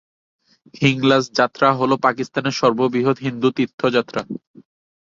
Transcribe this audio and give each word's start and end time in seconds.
হিংলাজ 0.81 1.25
যাত্রা 1.39 1.67
হল 1.79 1.91
পাকিস্তানের 2.05 2.57
সর্ববৃহৎ 2.59 3.17
হিন্দু 3.19 3.47
তীর্থযাত্রা। 3.57 4.21